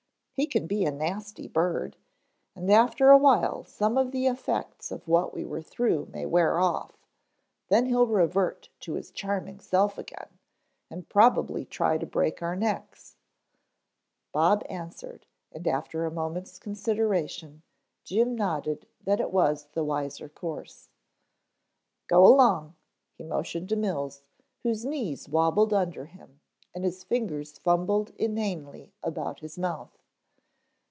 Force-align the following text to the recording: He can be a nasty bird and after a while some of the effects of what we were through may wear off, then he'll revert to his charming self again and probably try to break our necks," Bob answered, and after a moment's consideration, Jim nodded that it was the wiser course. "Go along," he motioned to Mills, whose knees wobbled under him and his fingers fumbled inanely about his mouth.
He 0.33 0.47
can 0.47 0.65
be 0.65 0.85
a 0.85 0.91
nasty 0.91 1.47
bird 1.47 1.97
and 2.55 2.71
after 2.71 3.11
a 3.11 3.17
while 3.19 3.63
some 3.63 3.95
of 3.95 4.11
the 4.11 4.25
effects 4.25 4.89
of 4.89 5.07
what 5.07 5.35
we 5.35 5.45
were 5.45 5.61
through 5.61 6.07
may 6.07 6.25
wear 6.25 6.57
off, 6.59 7.05
then 7.67 7.85
he'll 7.85 8.07
revert 8.07 8.69
to 8.79 8.93
his 8.95 9.11
charming 9.11 9.59
self 9.59 9.99
again 9.99 10.39
and 10.89 11.07
probably 11.07 11.63
try 11.63 11.99
to 11.99 12.07
break 12.07 12.41
our 12.41 12.55
necks," 12.55 13.17
Bob 14.31 14.63
answered, 14.67 15.27
and 15.51 15.67
after 15.67 16.05
a 16.07 16.11
moment's 16.11 16.57
consideration, 16.57 17.61
Jim 18.03 18.35
nodded 18.35 18.87
that 19.03 19.19
it 19.19 19.29
was 19.31 19.65
the 19.73 19.83
wiser 19.83 20.27
course. 20.27 20.89
"Go 22.07 22.25
along," 22.25 22.75
he 23.13 23.23
motioned 23.23 23.69
to 23.69 23.75
Mills, 23.75 24.23
whose 24.63 24.85
knees 24.85 25.29
wobbled 25.29 25.71
under 25.71 26.05
him 26.05 26.39
and 26.73 26.83
his 26.83 27.03
fingers 27.03 27.59
fumbled 27.59 28.09
inanely 28.17 28.91
about 29.03 29.41
his 29.41 29.59
mouth. 29.59 29.99